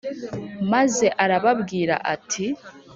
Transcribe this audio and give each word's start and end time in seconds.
Maze 0.71 1.05
arababwira 1.23 1.95
ati 2.13 2.45